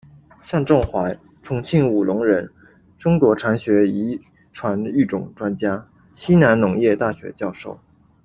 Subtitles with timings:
[0.41, 2.51] 向仲怀，重庆武隆人，
[2.97, 4.19] 中国蚕学遗
[4.51, 7.79] 传育种专家，西南农业大学教授。